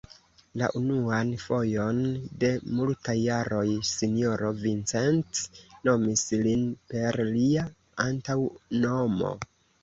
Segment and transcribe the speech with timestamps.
[0.59, 1.99] La unuan fojon
[2.43, 5.43] de multaj jaroj sinjoro Vincent
[5.91, 7.67] nomis lin per lia
[8.07, 9.33] antaŭnomo.